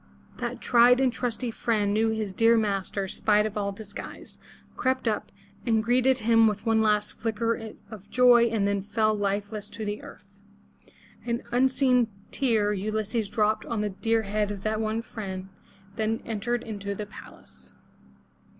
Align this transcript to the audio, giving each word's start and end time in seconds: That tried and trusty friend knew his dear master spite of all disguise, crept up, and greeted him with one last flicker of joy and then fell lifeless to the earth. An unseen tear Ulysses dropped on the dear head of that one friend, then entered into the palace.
That 0.37 0.61
tried 0.61 0.99
and 0.99 1.13
trusty 1.13 1.51
friend 1.51 1.93
knew 1.93 2.09
his 2.09 2.33
dear 2.33 2.57
master 2.57 3.07
spite 3.07 3.45
of 3.45 3.55
all 3.55 3.71
disguise, 3.71 4.39
crept 4.75 5.07
up, 5.07 5.31
and 5.63 5.83
greeted 5.83 6.17
him 6.17 6.47
with 6.47 6.65
one 6.65 6.81
last 6.81 7.13
flicker 7.19 7.75
of 7.91 8.09
joy 8.09 8.45
and 8.45 8.67
then 8.67 8.81
fell 8.81 9.13
lifeless 9.13 9.69
to 9.69 9.85
the 9.85 10.01
earth. 10.01 10.39
An 11.23 11.43
unseen 11.51 12.07
tear 12.31 12.73
Ulysses 12.73 13.29
dropped 13.29 13.63
on 13.67 13.81
the 13.81 13.91
dear 13.91 14.23
head 14.23 14.49
of 14.49 14.63
that 14.63 14.81
one 14.81 15.03
friend, 15.03 15.49
then 15.97 16.23
entered 16.25 16.63
into 16.63 16.95
the 16.95 17.05
palace. 17.05 17.71